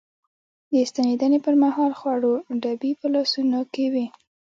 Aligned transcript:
د 0.71 0.73
ستنېدنې 0.89 1.39
پر 1.45 1.55
مهال 1.63 1.91
خوړو 1.99 2.33
ډبي 2.61 2.91
په 2.99 3.07
لاسونو 3.13 3.59
کې 3.73 3.85
وې. 3.93 4.05